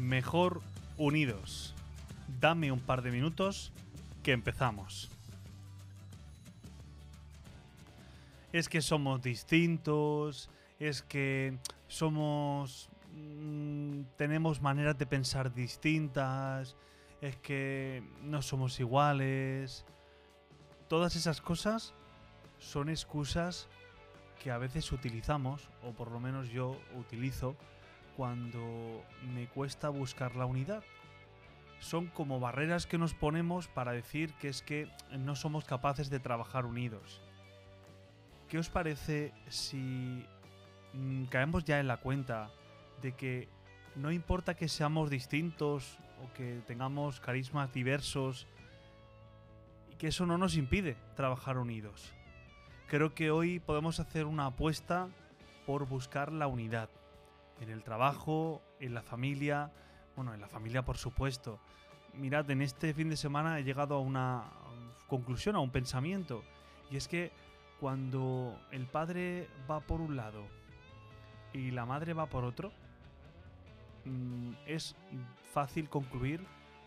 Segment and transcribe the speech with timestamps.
[0.00, 0.62] Mejor
[0.96, 1.74] unidos.
[2.40, 3.72] Dame un par de minutos
[4.22, 5.10] que empezamos.
[8.52, 12.88] Es que somos distintos, es que somos...
[13.12, 16.76] mm, tenemos maneras de pensar distintas,
[17.20, 19.84] es que no somos iguales.
[20.88, 21.94] Todas esas cosas
[22.58, 23.68] son excusas
[24.42, 27.54] que a veces utilizamos, o por lo menos yo utilizo,
[28.16, 29.04] cuando
[29.54, 30.82] cuesta buscar la unidad.
[31.78, 36.20] Son como barreras que nos ponemos para decir que es que no somos capaces de
[36.20, 37.20] trabajar unidos.
[38.48, 40.26] ¿Qué os parece si
[40.92, 42.50] mm, caemos ya en la cuenta
[43.00, 43.48] de que
[43.96, 48.46] no importa que seamos distintos o que tengamos carismas diversos,
[49.90, 52.12] y que eso no nos impide trabajar unidos?
[52.88, 55.08] Creo que hoy podemos hacer una apuesta
[55.64, 56.90] por buscar la unidad.
[57.60, 59.70] En el trabajo, en la familia,
[60.16, 61.60] bueno, en la familia por supuesto.
[62.14, 64.44] Mirad, en este fin de semana he llegado a una
[65.06, 66.42] conclusión, a un pensamiento.
[66.90, 67.30] Y es que
[67.78, 70.44] cuando el padre va por un lado
[71.52, 72.72] y la madre va por otro,
[74.04, 74.96] mm, es
[75.52, 76.44] fácil concluir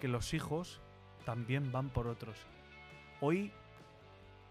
[0.00, 0.80] que los hijos
[1.24, 2.36] también van por otros.
[3.20, 3.52] Hoy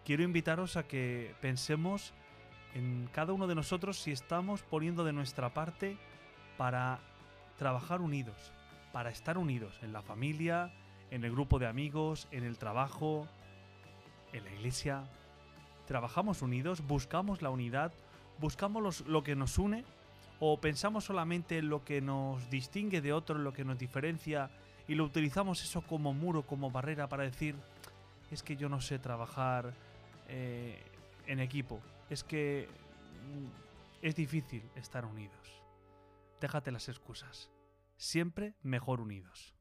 [0.03, 2.13] quiero invitaros a que pensemos
[2.75, 5.97] en cada uno de nosotros si estamos poniendo de nuestra parte
[6.57, 6.99] para
[7.57, 8.51] trabajar unidos,
[8.91, 10.71] para estar unidos en la familia,
[11.09, 13.27] en el grupo de amigos, en el trabajo,
[14.33, 15.03] en la iglesia.
[15.87, 16.85] ¿Trabajamos unidos?
[16.85, 17.93] ¿Buscamos la unidad?
[18.39, 19.85] ¿Buscamos los- lo que nos une?
[20.39, 24.49] ¿O pensamos solamente en lo que nos distingue de otro, en lo que nos diferencia
[24.87, 27.55] y lo utilizamos eso como muro, como barrera para decir,
[28.31, 29.73] es que yo no sé trabajar
[30.27, 30.83] eh,
[31.27, 32.67] en equipo, es que
[33.23, 35.63] mm, es difícil estar unidos.
[36.41, 37.51] Déjate las excusas.
[37.97, 39.54] Siempre mejor unidos.